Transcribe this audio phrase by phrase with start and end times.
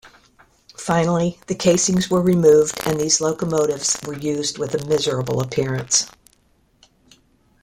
[0.79, 6.07] Finally, the casings were removed and these locomotives were used with a miserable appearance.